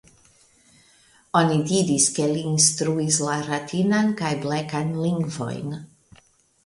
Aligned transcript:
Oni 1.41 1.59
diris 1.71 2.07
ke 2.15 2.25
li 2.33 2.41
instruis 2.53 3.19
la 3.29 3.35
Ratinan 3.51 4.09
kaj 4.23 4.33
Blekan 4.47 4.91
lingvojn. 5.07 5.81